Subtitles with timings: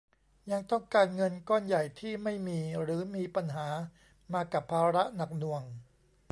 [0.51, 3.67] ยังต้องการเงินก้อนใหญ่ที่ไม่มี หรือมีปัญหา
[4.33, 5.63] มากับภาระหนักหน่วง